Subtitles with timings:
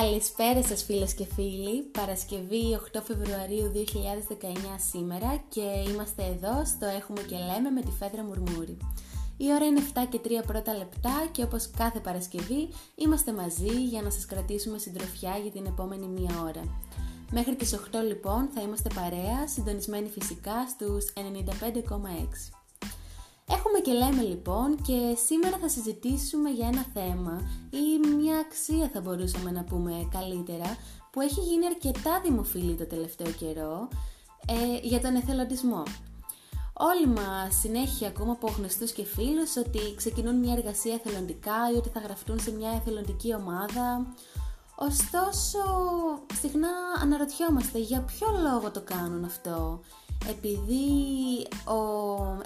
[0.00, 3.80] Καλησπέρα σας φίλες και φίλοι, Παρασκευή 8 Φεβρουαρίου 2019
[4.90, 8.76] σήμερα και είμαστε εδώ στο Έχουμε και Λέμε με τη Φέδρα Μουρμούρη.
[9.36, 14.02] Η ώρα είναι 7 και 3 πρώτα λεπτά και όπως κάθε Παρασκευή είμαστε μαζί για
[14.02, 16.62] να σας κρατήσουμε συντροφιά για την επόμενη μία ώρα.
[17.30, 22.61] Μέχρι τις 8 λοιπόν θα είμαστε παρέα, συντονισμένοι φυσικά στους 95,6.
[23.52, 29.00] Έχουμε και λέμε λοιπόν και σήμερα θα συζητήσουμε για ένα θέμα ή μια αξία θα
[29.00, 30.76] μπορούσαμε να πούμε καλύτερα
[31.10, 33.88] που έχει γίνει αρκετά δημοφιλή το τελευταίο καιρό
[34.46, 35.82] ε, για τον εθελοντισμό.
[36.72, 41.88] Όλοι μας συνέχεια ακόμα από γνωστούς και φίλους ότι ξεκινούν μια εργασία εθελοντικά ή ότι
[41.88, 44.14] θα γραφτούν σε μια εθελοντική ομάδα.
[44.76, 45.58] Ωστόσο,
[46.40, 46.70] συχνά
[47.02, 49.80] αναρωτιόμαστε για ποιο λόγο το κάνουν αυτό
[50.28, 50.86] επειδή
[51.64, 51.80] ο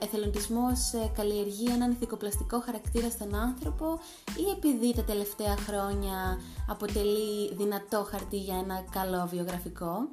[0.00, 3.98] εθελοντισμός ε, καλλιεργεί έναν ηθικοπλαστικό χαρακτήρα στον άνθρωπο
[4.36, 10.08] ή επειδή τα τελευταία χρόνια αποτελεί δυνατό χαρτί για ένα καλό βιογραφικό.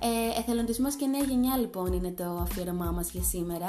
[0.00, 3.68] Ε, εθελοντισμός και νέα γενιά λοιπόν είναι το αφιέρωμά μας για σήμερα.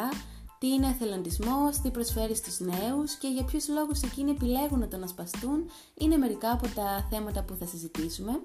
[0.60, 5.04] Τι είναι εθελοντισμός, τι προσφέρει στους νέους και για ποιους λόγους εκείνοι επιλέγουν να τον
[5.04, 8.42] ασπαστούν είναι μερικά από τα θέματα που θα συζητήσουμε.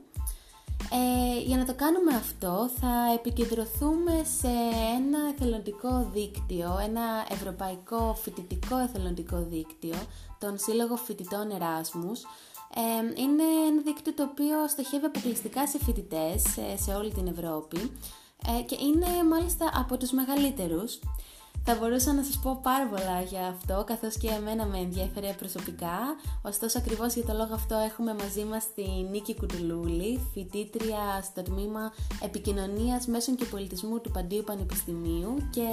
[0.91, 4.49] Ε, για να το κάνουμε αυτό θα επικεντρωθούμε σε
[4.97, 9.97] ένα εθελοντικό δίκτυο, ένα ευρωπαϊκό φοιτητικό εθελοντικό δίκτυο,
[10.39, 12.23] τον Σύλλογο Φοιτητών Εράσμους.
[12.75, 16.43] Ε, είναι ένα δίκτυο το οποίο στοχεύει αποκλειστικά σε φοιτητές
[16.85, 17.79] σε, όλη την Ευρώπη
[18.59, 20.99] ε, και είναι μάλιστα από τους μεγαλύτερους.
[21.65, 25.99] Θα μπορούσα να σας πω πάρα πολλά για αυτό, καθώς και εμένα με ενδιαφέρει προσωπικά.
[26.43, 31.93] Ωστόσο, ακριβώς για το λόγο αυτό έχουμε μαζί μας τη Νίκη Κουτουλούλη, φοιτήτρια στο τμήμα
[32.23, 35.69] Επικοινωνίας Μέσων και Πολιτισμού του Παντίου Πανεπιστημίου και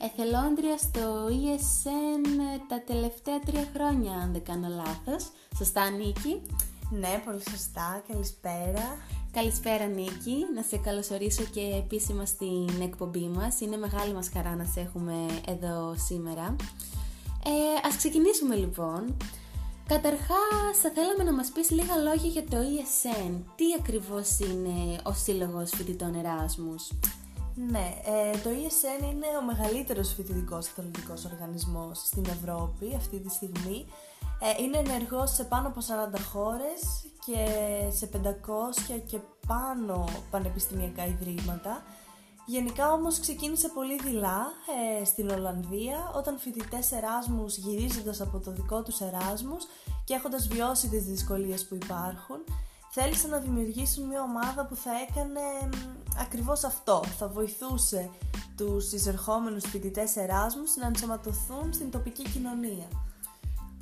[0.00, 2.26] εθελόντρια στο ESN
[2.68, 5.30] τα τελευταία τρία χρόνια, αν δεν κάνω λάθος.
[5.56, 6.42] Σωστά, Νίκη;
[6.90, 8.02] Ναι, πολύ σωστά.
[8.08, 8.98] Καλησπέρα.
[9.34, 13.60] Καλησπέρα Νίκη, να σε καλωσορίσω και επίσημα στην εκπομπή μας.
[13.60, 15.14] Είναι μεγάλη μας χαρά να σε έχουμε
[15.46, 16.56] εδώ σήμερα.
[17.44, 19.16] Ε, ας ξεκινήσουμε λοιπόν.
[19.88, 23.32] Καταρχάς θα θέλαμε να μας πεις λίγα λόγια για το ESN.
[23.56, 26.90] Τι ακριβώς είναι ο Σύλλογος Φοιτητών Εράσμους;
[27.54, 33.86] Ναι, ε, το ESN είναι ο μεγαλύτερος φοιτητικός εθελοντικός οργανισμός στην Ευρώπη αυτή τη στιγμή.
[34.40, 37.46] Ε, είναι ενεργός σε πάνω από 40 χώρες και
[37.90, 41.82] σε 500 και πάνω πανεπιστημιακά ιδρύματα.
[42.46, 44.46] Γενικά όμως ξεκίνησε πολύ δειλά
[45.00, 49.64] ε, στην Ολλανδία όταν φοιτητές Εράσμους γυρίζοντας από το δικό τους Εράσμους
[50.04, 52.44] και έχοντας βιώσει τις δυσκολίες που υπάρχουν
[52.94, 55.40] θέλησαν να δημιουργήσουν μια ομάδα που θα έκανε
[56.18, 57.02] ακριβώς αυτό.
[57.18, 58.10] Θα βοηθούσε
[58.56, 62.88] τους εισερχόμενους φοιτητές Εράσμους να ενσωματωθούν στην τοπική κοινωνία.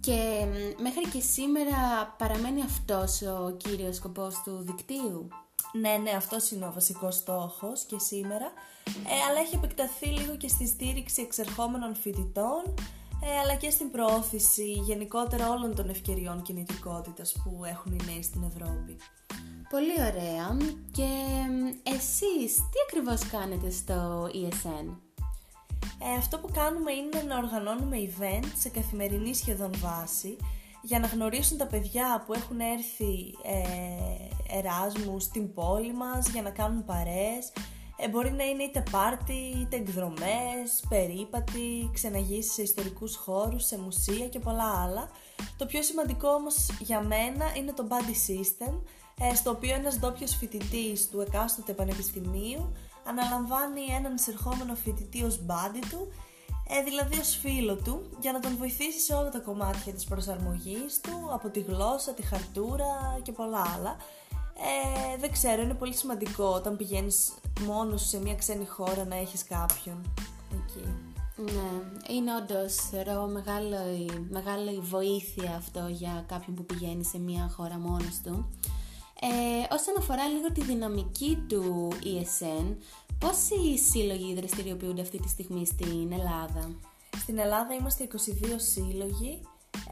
[0.00, 0.44] Και
[0.82, 5.28] μέχρι και σήμερα παραμένει αυτός ο κύριος σκοπός του δικτύου;
[5.72, 8.52] Ναι, ναι, αυτός είναι ο βασικός στόχος και σήμερα,
[8.86, 12.62] ε, αλλά έχει επεκταθεί λίγο και στη στήριξη εξερχόμενων φοιτητών,
[13.24, 18.42] ε, αλλά και στην προώθηση γενικότερα όλων των ευκαιριών κινητικότητας που έχουν οι νέοι στην
[18.42, 18.96] Ευρώπη.
[19.70, 20.56] Πολύ ωραία.
[20.90, 21.08] Και
[21.82, 24.96] εσείς τι ακριβώς κάνετε στο ESN?
[25.98, 30.36] Ε, αυτό που κάνουμε είναι να οργανώνουμε event σε καθημερινή σχεδόν βάση
[30.82, 36.50] για να γνωρίσουν τα παιδιά που έχουν έρθει ε, εράσμου στην πόλη μας για να
[36.50, 37.52] κάνουν παρέες
[38.02, 44.28] ε, μπορεί να είναι είτε πάρτι, είτε εκδρομές, περίπατη, ξεναγήσεις σε ιστορικούς χώρους, σε μουσεία
[44.28, 45.10] και πολλά άλλα.
[45.56, 48.80] Το πιο σημαντικό όμως για μένα είναι το buddy system,
[49.20, 52.72] ε, στο οποίο ένας ντόπιος φοιτητής του εκάστοτε πανεπιστημίου
[53.04, 56.12] αναλαμβάνει έναν εισερχόμενο φοιτητή ως μπάντι του,
[56.68, 61.00] ε, δηλαδή ως φίλο του, για να τον βοηθήσει σε όλα τα κομμάτια της προσαρμογής
[61.00, 63.96] του, από τη γλώσσα, τη χαρτούρα και πολλά άλλα.
[64.64, 69.44] Ε, δεν ξέρω, είναι πολύ σημαντικό όταν πηγαίνεις μόνος σε μια ξένη χώρα να έχεις
[69.44, 70.12] κάποιον
[70.52, 71.12] εκεί.
[71.36, 71.70] Ναι,
[72.14, 78.20] είναι όντως θεωρώ μεγάλη, μεγάλη βοήθεια αυτό για κάποιον που πηγαίνει σε μια χώρα μόνος
[78.24, 78.50] του.
[79.20, 82.76] Ε, όσον αφορά λίγο τη δυναμική του ESN,
[83.18, 86.70] πόσοι σύλλογοι δραστηριοποιούνται αυτή τη στιγμή στην Ελλάδα;
[87.16, 88.18] Στην Ελλάδα είμαστε 22
[88.56, 89.40] σύλλογοι.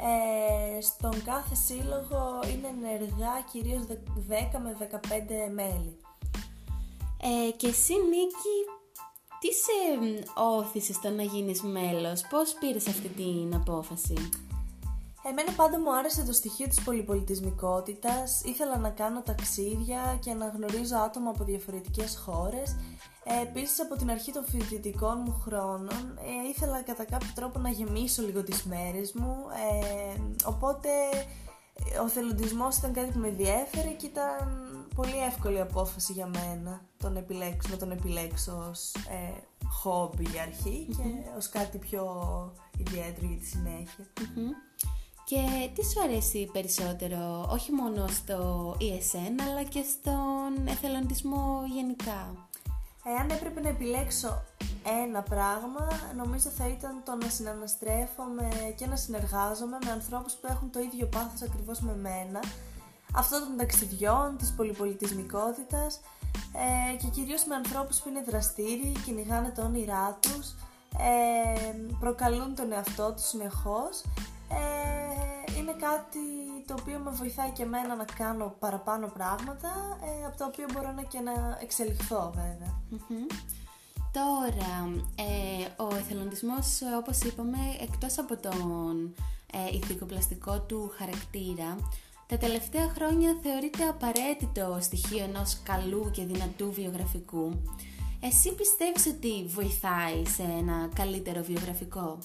[0.02, 5.96] Ε, στον κάθε σύλλογο είναι ενεργά κυρίως 10 με 15 μέλη.
[7.22, 8.58] Ε, και εσύ Νίκη,
[9.40, 14.14] τι σε όθησες στο να γίνεις μέλος, πώς πήρες αυτή την απόφαση;
[15.22, 20.96] Εμένα πάντα μου άρεσε το στοιχείο της πολυπολιτισμικότητας, ήθελα να κάνω ταξίδια και να γνωρίζω
[20.96, 22.76] άτομα από διαφορετικές χώρες.
[23.24, 27.68] Ε, επίσης από την αρχή των φοιτητικών μου χρόνων ε, ήθελα κατά κάποιο τρόπο να
[27.68, 29.36] γεμίσω λίγο τις μέρες μου,
[29.70, 30.88] ε, οπότε
[32.02, 34.48] ο θελοντισμός ήταν κάτι που με διέφερε και ήταν
[34.94, 40.86] πολύ εύκολη απόφαση για μένα τον επιλέξω, να τον επιλέξω ως ε, χόμπι για αρχή
[40.88, 42.04] και ως κάτι πιο
[42.78, 44.06] ιδιαίτερο για τη συνεχεια
[45.30, 52.48] Και τι σου αρέσει περισσότερο, όχι μόνο στο ESN, αλλά και στον εθελοντισμό γενικά;
[53.04, 54.42] Εάν έπρεπε να επιλέξω
[55.04, 60.70] ένα πράγμα, νομίζω θα ήταν το να συναναστρέφομαι και να συνεργάζομαι με ανθρώπους που έχουν
[60.70, 62.40] το ίδιο πάθος ακριβώς με μένα,
[63.14, 66.00] αυτό των ταξιδιών, της πολυπολιτισμικότητας
[66.92, 70.46] ε, και κυρίως με ανθρώπους που είναι δραστήριοι, κυνηγάνε τα όνειρά τους,
[70.98, 74.02] ε, προκαλούν τον εαυτό τους συνεχώς.
[74.50, 76.24] Ε, είναι κάτι
[76.66, 79.68] το οποίο με βοηθάει και εμένα να κάνω παραπάνω πράγματα,
[80.04, 82.34] ε, από τα οποία μπορώ να και να εξελιχθώ
[84.12, 89.14] Τώρα, ε, ο εθελοντισμός, όπως είπαμε, εκτός από τον
[89.52, 91.76] ε, ηθικοπλαστικό του χαρακτήρα,
[92.26, 97.62] τα τελευταία χρόνια θεωρείται απαραίτητο στοιχείο ενός καλού και δυνατού βιογραφικού.
[98.20, 102.18] Εσύ πιστεύεις ότι βοηθάει σε ένα καλύτερο βιογραφικό;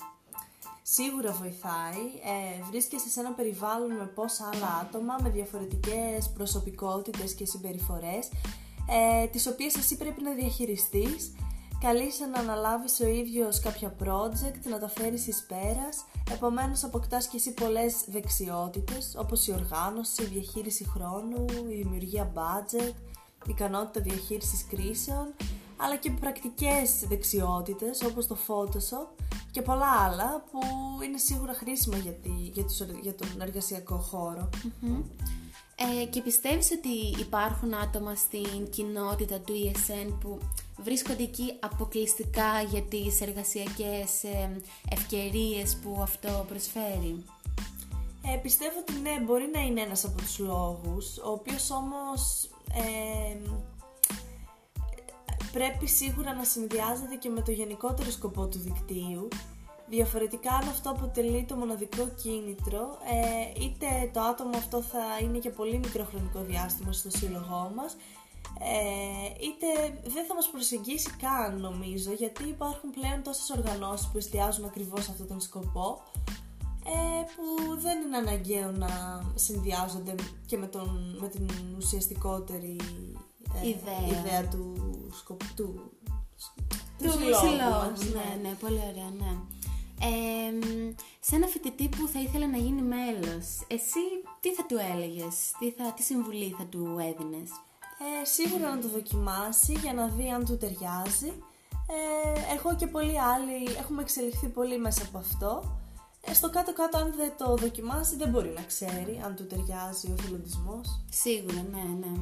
[0.88, 2.04] Σίγουρα βοηθάει.
[2.24, 8.30] Ε, βρίσκεσαι σε ένα περιβάλλον με πόσα άλλα άτομα, με διαφορετικές προσωπικότητες και συμπεριφορές,
[8.90, 11.34] ε, τις οποίες εσύ πρέπει να διαχειριστείς.
[11.80, 17.38] Καλείσαι να αναλάβεις ο ίδιος κάποια project, να τα φέρεις εις πέρας, επομένως αποκτάς και
[17.38, 22.94] εσύ πολλές δεξιότητες, όπως η οργάνωση, η διαχείριση χρόνου, η δημιουργία budget,
[23.46, 25.34] η ικανότητα διαχείρισης κρίσεων,
[25.78, 30.60] αλλά και πρακτικές δεξιότητες όπως το Photoshop και πολλά άλλα που
[31.04, 32.16] είναι σίγουρα χρήσιμα για,
[32.54, 32.66] για,
[33.02, 34.06] για τον εργασιακό
[35.76, 40.40] Ε, και πιστεύεις ότι υπάρχουν άτομα στην κοινότητα του ESN που
[40.78, 47.24] βρίσκονται εκεί αποκλειστικά για τις εργασιακές ε, ευκαιρίες που αυτό προσφέρει;
[48.34, 53.38] Ε, πιστεύω ότι ναι, μπορεί να είναι ένας από τους λόγους, ο οποίος όμως ε,
[55.58, 59.28] πρέπει σίγουρα να συνδυάζεται και με το γενικότερο σκοπό του δικτύου.
[59.90, 62.98] Διαφορετικά αν αυτό αποτελεί το μοναδικό κίνητρο,
[63.58, 67.96] ε, είτε το άτομο αυτό θα είναι για πολύ μικρό χρονικό διάστημα στο σύλλογό μας,
[68.60, 74.66] ε, είτε δεν θα μας προσεγγίσει καν νομίζω γιατί υπάρχουν πλέον τόσες οργανώσεις που εστιάζουν
[74.66, 76.02] ακριβώς αυτόν τον σκοπό
[76.86, 80.16] ε, που δεν είναι αναγκαίο να συνδυάζονται
[80.46, 81.48] και με, τον, με την
[81.78, 82.76] ουσιαστικότερη
[83.62, 84.20] ε, ιδέα.
[84.20, 84.74] ιδέα του
[85.18, 85.92] σκοπού του,
[86.98, 88.20] του, συλλόγου ναι.
[88.20, 89.34] ναι, ναι, πολύ ωραία, ναι.
[90.02, 90.86] Ε,
[91.20, 94.00] σε ένα φοιτητή που θα ήθελε να γίνει μέλος, εσύ
[94.40, 97.50] τι θα του έλεγες, τι, θα, τι συμβουλή θα του έδινες;
[98.22, 101.34] Ε, σίγουρα να το δοκιμάσει για να δει αν του ταιριάζει.
[101.88, 105.80] Ε, εγώ και πολλοί άλλοι έχουμε εξελιχθεί πολύ μέσα από αυτό.
[106.28, 110.16] Ε, στο κάτω-κάτω αν δεν το δοκιμάσει δεν μπορεί να ξέρει αν του ταιριάζει ο
[110.22, 111.06] θελοντισμός.
[111.10, 112.14] Σίγουρα, ναι, ναι.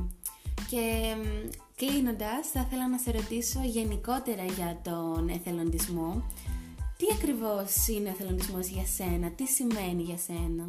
[0.69, 1.15] Και
[1.75, 6.23] κλείνοντας θα ήθελα να σε ρωτήσω γενικότερα για τον εθελοντισμό.
[6.97, 10.65] Τι ακριβώς είναι ο εθελοντισμός για σένα, τι σημαίνει για σένα;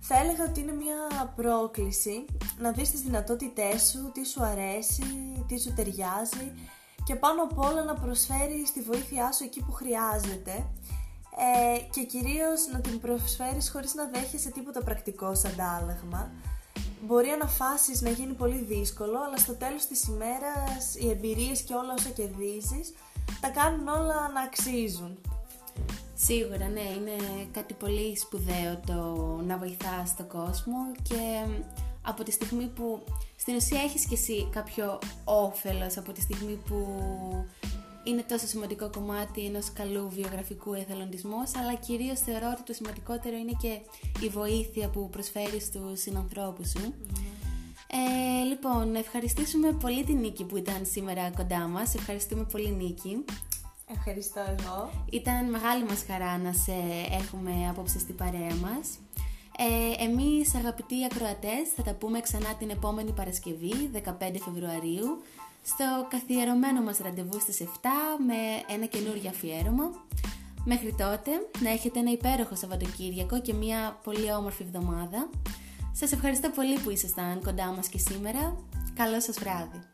[0.00, 2.24] Θα έλεγα ότι είναι μια πρόκληση
[2.58, 5.02] να δεις τις δυνατότητές σου, τι σου αρέσει,
[5.48, 6.52] τι σου ταιριάζει
[7.04, 10.66] και πάνω απ' όλα να προσφέρεις τη βοήθειά σου εκεί που χρειάζεται
[11.36, 16.30] ε, και κυρίως να την προσφέρεις χωρίς να δέχεσαι τίποτα πρακτικό σαν αντάλλαγμα.
[17.04, 21.94] Μπορεί αναφάσεις να γίνει πολύ δύσκολο, αλλά στο τέλος της ημέρας οι εμπειρίες και όλα
[21.98, 22.92] όσα κερδίζεις
[23.40, 25.18] τα κάνουν όλα να αξίζουν.
[26.14, 27.16] Σίγουρα, ναι, είναι
[27.52, 29.02] κάτι πολύ σπουδαίο το
[29.46, 31.44] να βοηθάς τον κόσμο και
[32.02, 33.02] από τη στιγμή που
[33.36, 36.86] στην ουσία έχεις και εσύ κάποιο όφελος από τη στιγμή που
[38.04, 43.56] είναι τόσο σημαντικό κομμάτι ενός καλού βιογραφικού εθελοντισμού, αλλά κυρίως θεωρώ ότι το σημαντικότερο είναι
[43.60, 43.80] και
[44.24, 46.94] η βοήθεια που προσφέρεις στους συνανθρώπους σου.
[47.86, 51.94] Ε, λοιπόν, ευχαριστήσουμε πολύ την Νίκη που ήταν σήμερα κοντά μας.
[51.94, 53.24] Ευχαριστούμε πολύ Νίκη.
[53.96, 54.90] Ευχαριστώ εγώ.
[55.10, 56.72] Ήταν μεγάλη μας χαρά να σε
[57.10, 58.98] έχουμε απόψε στην παρέα μας.
[59.58, 64.00] Ε, εμείς αγαπητοί ακροατές θα τα πούμε ξανά την επόμενη Παρασκευή 15
[64.44, 65.22] Φεβρουαρίου
[65.62, 67.66] στο καθιερωμένο μας ραντεβού στις 7
[68.26, 69.90] με ένα καινούργιο αφιέρωμα.
[70.64, 71.30] Μέχρι τότε
[71.62, 75.30] να έχετε ένα υπέροχο Σαββατοκύριακο και μια πολύ όμορφη εβδομάδα.
[75.92, 78.56] Σας ευχαριστώ πολύ που ήσασταν κοντά μας και σήμερα.
[78.94, 79.91] Καλό σας βράδυ.